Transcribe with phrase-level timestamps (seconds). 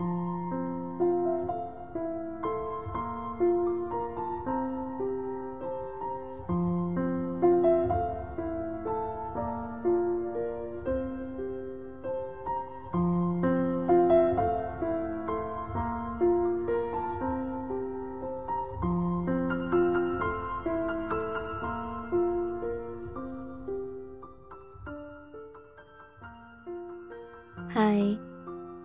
[0.00, 0.59] Música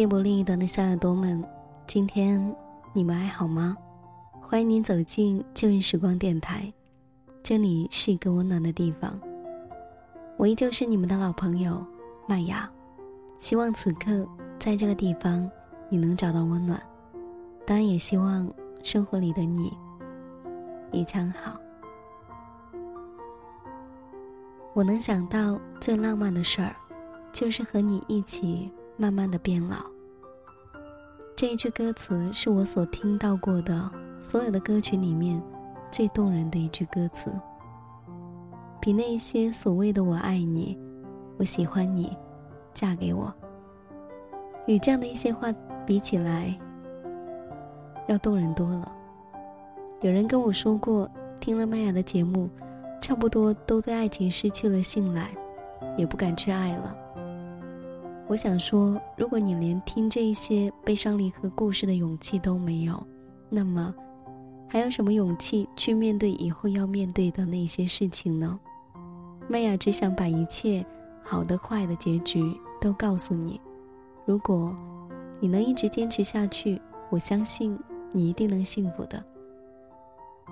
[0.00, 1.44] 电波另一端的小耳朵们，
[1.86, 2.56] 今天
[2.94, 3.76] 你们还好吗？
[4.40, 6.72] 欢迎您走进旧日时光电台，
[7.42, 9.20] 这里是一个温暖的地方。
[10.38, 11.84] 我依旧是你们的老朋友
[12.26, 12.66] 麦芽，
[13.38, 14.26] 希望此刻
[14.58, 15.46] 在这个地方
[15.90, 16.82] 你能找到温暖，
[17.66, 18.50] 当然也希望
[18.82, 19.70] 生活里的你
[20.92, 21.60] 一切好。
[24.72, 26.74] 我能想到最浪漫的事儿。
[27.32, 28.68] 就是和你一起
[29.00, 29.76] 慢慢的变老。
[31.34, 35.42] 这一句歌词是我所听到过的所有的歌曲里面
[35.90, 37.32] 最动人的一句歌词，
[38.78, 40.78] 比那些所谓的“我爱你
[41.40, 42.14] ”“我喜欢你
[42.74, 43.32] ”“嫁给我”
[44.68, 45.50] 与这样的一些话
[45.86, 46.54] 比起来，
[48.06, 48.92] 要动人多了。
[50.02, 51.10] 有人跟我说过，
[51.40, 52.50] 听了麦雅的节目，
[53.00, 55.30] 差不多都对爱情失去了信赖，
[55.96, 56.94] 也不敢去爱了。
[58.30, 63.04] 我想说，如果你连听这些悲伤离合故事的勇气都没有，
[63.48, 63.92] 那么
[64.68, 68.56] 还有什么勇气去面对以后要面对的那些事情呢？
[69.48, 70.86] 麦雅只想把一切
[71.24, 73.60] 好的、坏的结局都告诉你。
[74.24, 74.72] 如果
[75.40, 77.76] 你能一直坚持下去，我相信
[78.12, 79.20] 你一定能幸福的。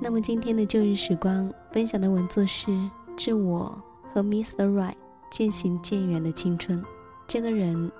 [0.00, 2.70] 那么今天的旧日时光分享的文字是
[3.18, 3.78] 《致我
[4.14, 4.64] 和 Mr.
[4.64, 4.94] Right
[5.30, 6.82] 渐行渐远的青春》。
[7.26, 7.90] 这个人，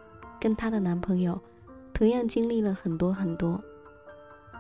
[0.41, 1.41] 跟她的男朋友，
[1.93, 3.61] 同样经历了很多很多。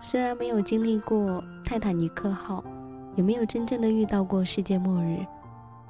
[0.00, 2.62] 虽然没有经历过泰坦尼克号，
[3.14, 5.24] 也没有真正的遇到过世界末日，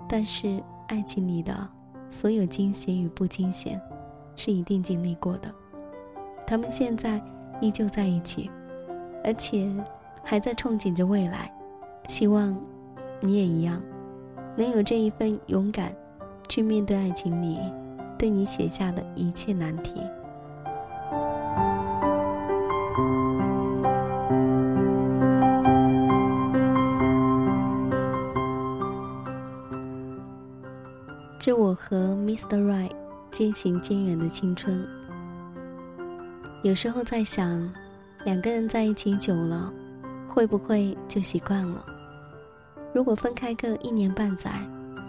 [0.09, 1.69] 但是爱情里的
[2.11, 3.81] 所有惊险与不惊险，
[4.37, 5.53] 是一定经历过的。
[6.47, 7.21] 他们现在
[7.61, 8.50] 依旧在一起，
[9.25, 9.69] 而且
[10.23, 11.53] 还在憧憬着未来。
[12.06, 12.56] 希望
[13.21, 13.83] 你也一样，
[14.55, 15.93] 能有这一份勇敢，
[16.49, 17.59] 去面对爱情里。
[18.19, 20.03] 对你写下的一切难题。
[31.38, 32.60] 这我和 Mr.
[32.66, 32.91] Right
[33.31, 34.84] 渐行渐远的青春。
[36.62, 37.72] 有时候在想，
[38.25, 39.72] 两个人在一起久了，
[40.26, 41.84] 会不会就习惯了？
[42.93, 44.50] 如果分开个一年半载。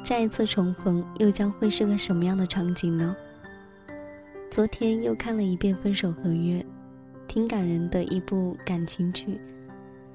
[0.08, 3.14] 再一次重逢，又将会是个什么样的场景呢？
[4.50, 6.62] 昨天又看了一遍《分手合约》，
[7.28, 9.38] 挺感人的一部感情剧，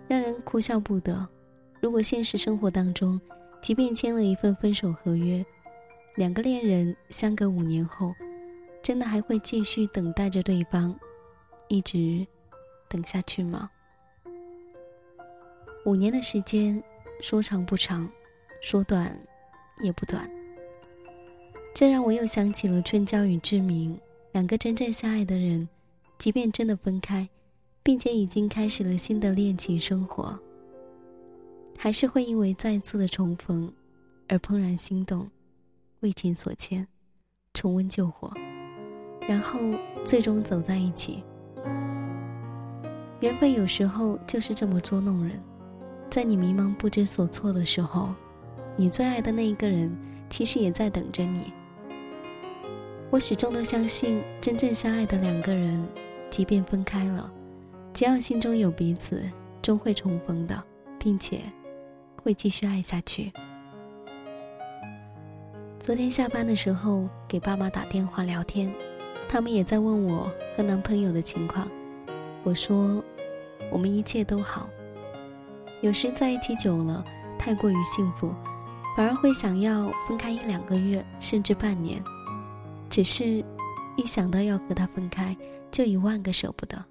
[0.08, 1.28] 让人哭笑不得。
[1.78, 3.20] 如果现实生活当中，
[3.60, 5.44] 即便签了一份分手合约，
[6.14, 8.14] 两个恋人相隔五年后，
[8.82, 10.98] 真的还会继续等待着对方，
[11.68, 12.26] 一直
[12.88, 13.70] 等下去吗？
[15.84, 16.82] 五年的时间，
[17.20, 18.10] 说长不长，
[18.62, 19.14] 说短。
[19.82, 20.30] 也不短，
[21.74, 23.98] 这让我又想起了春娇与志明
[24.32, 25.68] 两个真正相爱的人，
[26.18, 27.28] 即便真的分开，
[27.82, 30.38] 并且已经开始了新的恋情生活，
[31.76, 33.70] 还是会因为再次的重逢
[34.28, 35.28] 而怦然心动，
[36.00, 36.86] 为情所牵，
[37.52, 38.32] 重温旧火，
[39.28, 39.58] 然后
[40.04, 41.24] 最终走在一起。
[43.20, 45.40] 缘分有时候就是这么捉弄人，
[46.10, 48.14] 在你迷茫不知所措的时候。
[48.76, 49.94] 你最爱的那一个人，
[50.30, 51.52] 其实也在等着你。
[53.10, 55.86] 我始终都相信，真正相爱的两个人，
[56.30, 57.30] 即便分开了，
[57.92, 59.22] 只要心中有彼此，
[59.60, 60.62] 终会重逢的，
[60.98, 61.40] 并且
[62.22, 63.30] 会继续爱下去。
[65.78, 68.72] 昨天下班的时候，给爸妈打电话聊天，
[69.28, 71.68] 他们也在问我和男朋友的情况。
[72.44, 73.04] 我说，
[73.70, 74.68] 我们一切都好。
[75.82, 77.04] 有时在一起久了，
[77.38, 78.32] 太过于幸福。
[78.94, 82.02] 反而会想要分开一两个月，甚至半年。
[82.90, 83.42] 只是，
[83.96, 85.34] 一想到要和他分开，
[85.70, 86.84] 就一万个舍不得。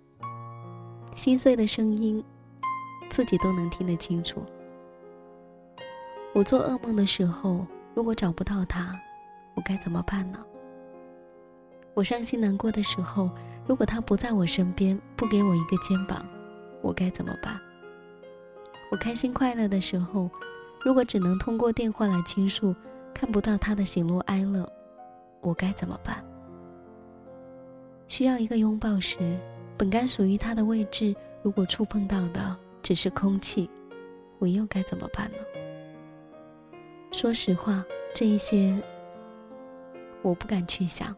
[1.14, 2.24] 心碎的声音，
[3.10, 4.44] 自己都能听得清楚。
[6.34, 9.00] 我做噩梦的时候，如果找不到他，
[9.54, 10.40] 我该怎么办呢？
[11.94, 13.30] 我伤心难过的时候，
[13.68, 16.26] 如果他不在我身边，不给我一个肩膀，
[16.82, 17.60] 我该怎么办？
[18.90, 20.28] 我开心快乐的时候。
[20.84, 22.76] 如果只能通过电话来倾诉，
[23.14, 24.68] 看不到他的喜怒哀乐，
[25.42, 26.24] 我该怎么办？
[28.08, 29.40] 需要一个拥抱时，
[29.78, 33.70] 本该属于他的位置，如果触碰到的只是空气，
[34.40, 35.38] 我又该怎么办呢？
[37.12, 38.76] 说实话，这一些
[40.24, 41.16] 我不敢去想。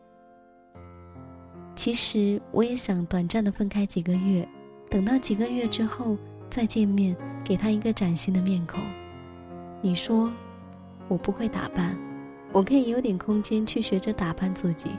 [1.75, 4.47] 其实我也想短暂的分开几个月，
[4.89, 6.17] 等到几个月之后
[6.49, 8.83] 再见面，给他一个崭新的面孔。
[9.85, 10.31] 你说，
[11.09, 11.93] 我不会打扮，
[12.53, 14.91] 我可以有点空间去学着打扮自己。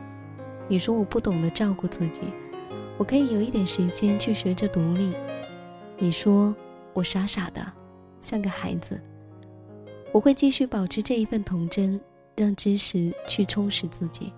[0.68, 2.20] 你说我不懂得照顾自己，
[2.98, 5.14] 我可以有一点时间去学着独立。
[5.96, 6.54] 你说
[6.92, 7.66] 我傻傻的，
[8.20, 9.00] 像个孩子，
[10.12, 11.98] 我会继续保持这一份童真，
[12.36, 14.34] 让知识去充实自己。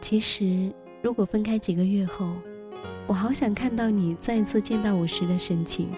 [0.00, 0.72] 其实，
[1.02, 2.30] 如果分开几个月后，
[3.08, 5.90] 我好想看到你再次见到我时的神情。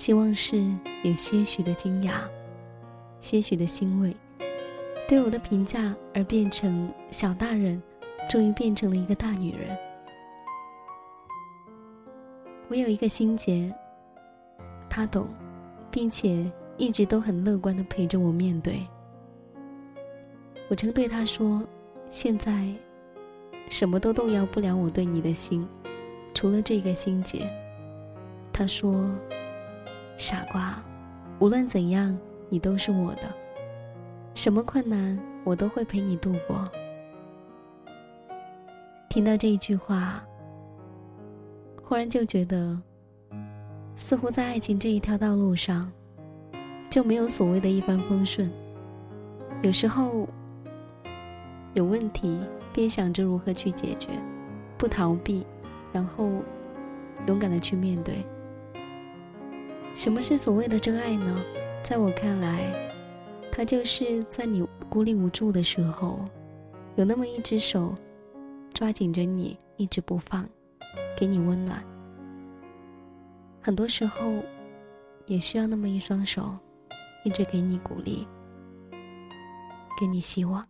[0.00, 0.64] 希望是
[1.02, 2.22] 有些许的惊讶，
[3.18, 4.16] 些许的欣慰，
[5.06, 7.82] 对我的评价而变成小大人，
[8.26, 9.76] 终于变成了一个大女人。
[12.68, 13.70] 我有一个心结，
[14.88, 15.28] 他懂，
[15.90, 18.80] 并且一直都很乐观的陪着我面对。
[20.70, 21.62] 我曾对他说
[22.08, 22.66] ：“现在。”
[23.68, 25.68] 什么都动摇不了我对你的心，
[26.32, 27.46] 除了这个心结。
[28.50, 29.14] 他说
[30.20, 30.78] ：“傻瓜，
[31.38, 32.14] 无论怎样，
[32.50, 33.22] 你都是我的。
[34.34, 36.70] 什么困难，我都会陪你度过。”
[39.08, 40.22] 听到这一句话，
[41.82, 42.78] 忽然就觉得，
[43.96, 45.90] 似乎在爱情这一条道路上，
[46.90, 48.52] 就没有所谓的一帆风顺。
[49.62, 50.28] 有时候，
[51.72, 52.38] 有问题。
[52.72, 54.10] 便想着如何去解决，
[54.78, 55.44] 不逃避，
[55.92, 56.30] 然后
[57.26, 58.24] 勇敢的去面对。
[59.94, 61.36] 什么是所谓的真爱呢？
[61.82, 62.72] 在我看来，
[63.52, 66.20] 它就是在你孤立无助的时候，
[66.96, 67.94] 有那么一只手
[68.72, 70.48] 抓紧着你，一直不放，
[71.16, 71.84] 给你温暖。
[73.60, 74.32] 很多时候，
[75.26, 76.56] 也需要那么一双手，
[77.24, 78.26] 一直给你鼓励，
[79.98, 80.66] 给你希望。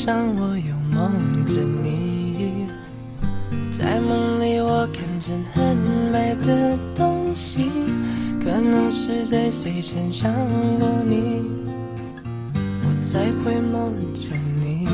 [0.00, 1.10] 上我又梦
[1.48, 2.68] 着你，
[3.68, 5.76] 在梦里我看见很
[6.12, 7.68] 美的东西，
[8.40, 10.32] 可能是在睡前想
[10.78, 11.42] 过你，
[12.54, 14.86] 我才会梦见你。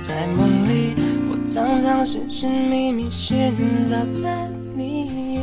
[0.00, 0.94] 在梦里，
[1.28, 3.52] 我常常寻寻觅觅，寻
[3.86, 4.26] 找着
[4.74, 5.38] 你，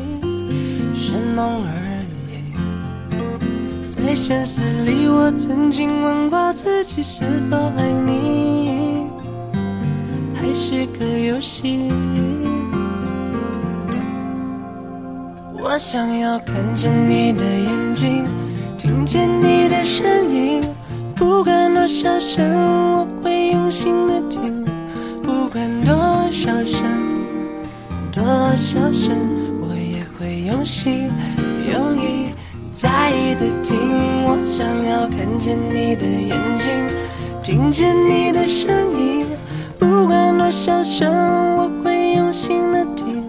[0.95, 1.71] 是梦而
[2.31, 2.33] 已。
[3.89, 8.12] 在现实里，我曾经问过自己是否爱你，
[10.87, 11.91] 个游戏。
[15.65, 18.25] 我想要看见你的眼睛，
[18.77, 20.61] 听见你的声音，
[21.15, 22.43] 不管多少声，
[22.97, 24.63] 我会用心的听；
[25.23, 25.95] 不管多
[26.31, 26.83] 少声，
[28.11, 28.23] 多
[28.55, 29.15] 少声，
[29.61, 31.09] 我也会用心
[31.71, 32.29] 用意。
[32.73, 33.77] 在意的听，
[34.25, 36.71] 我想要看见你的眼睛，
[37.41, 38.69] 听见你的声
[38.99, 39.12] 音。
[40.43, 41.09] 多少声，
[41.55, 43.23] 我会用心的听。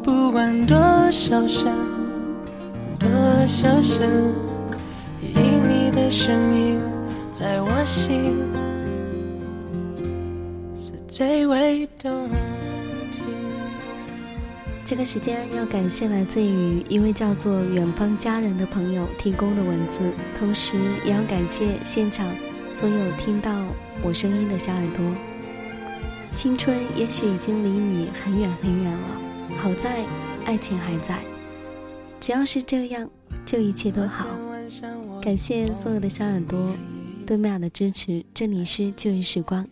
[0.00, 0.78] 不管多
[1.10, 1.72] 少声，
[3.00, 3.10] 多
[3.48, 4.32] 少声，
[5.20, 5.34] 因
[5.68, 6.80] 你的声音
[7.32, 8.36] 在我心
[10.76, 12.28] 是最为动。
[14.84, 19.98] 这个时间要感谢来自于一位叫做远方家人的朋友提供的文字，
[20.38, 22.24] 同时也要感谢现场
[22.70, 23.50] 所有听到
[24.00, 25.04] 我声音的小耳朵。
[26.34, 29.20] 青春也许已经离你很远很远了，
[29.58, 30.04] 好在
[30.44, 31.22] 爱情还在。
[32.18, 33.08] 只要是这样，
[33.44, 34.26] 就一切都好。
[35.20, 36.74] 感谢所有的小耳朵
[37.26, 38.24] 对麦雅的支持。
[38.32, 39.66] 这里是旧日时光，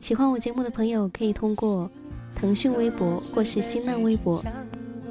[0.00, 1.90] 喜欢我节目的朋友可以通过。
[2.36, 4.42] 腾讯微博或是新浪微博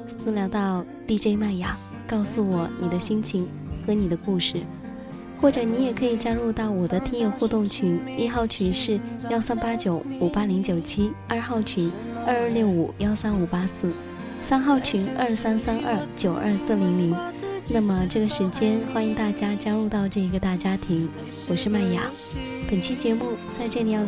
[0.07, 3.47] 私聊到 DJ 麦雅，告诉我你的心情
[3.85, 4.61] 和你的故事，
[5.41, 11.91] 或者你也可以加入到我的听友互动群，一号群是幺三八九五八零九七，二号群
[12.27, 13.89] 二二六五幺三五八四，
[14.41, 17.15] 三号群二三三二九二四零零。
[17.71, 21.09] 那么这个时间，欢迎大家加入到这一个大家庭。
[21.47, 22.11] 我是麦雅，
[22.69, 24.01] 本期节目在这里要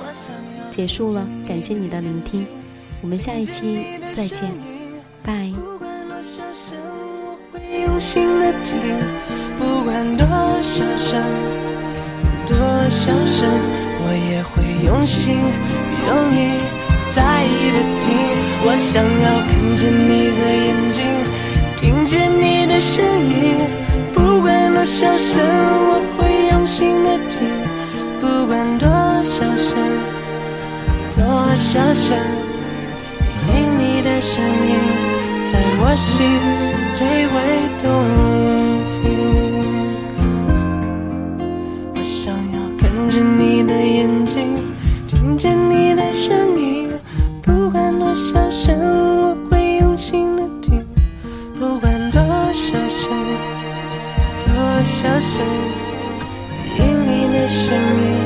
[0.69, 2.45] 结束了，感谢你的聆听，
[3.01, 4.51] 我们下一期再见，
[5.23, 5.70] 拜。
[7.51, 8.79] 会用心的听
[9.59, 10.25] 不管多
[10.63, 11.21] 少声，
[12.47, 12.55] 多
[12.89, 13.49] 少声，
[13.99, 15.35] 我也会用心
[16.07, 16.39] 用力
[17.07, 18.07] 在意的听。
[18.63, 21.03] 我想要看见你的眼睛，
[21.75, 23.67] 听见你的声音。
[24.13, 27.37] 不管多少声，我会用心的听。
[28.21, 28.87] 不管多
[29.25, 29.77] 少声，
[31.11, 31.21] 多
[31.57, 32.17] 少声，
[33.49, 34.79] 因你的声音
[35.51, 37.35] 在我心是最为
[37.83, 37.83] 动
[38.89, 38.95] 听。
[41.93, 44.55] 我想要看着你的眼睛，
[45.09, 46.89] 听见你的声音，
[47.41, 50.85] 不管多少声，我会用心的听。
[51.59, 53.11] 不管多少声，
[54.39, 54.55] 多
[54.85, 55.43] 少声，
[56.79, 58.20] 因你的声音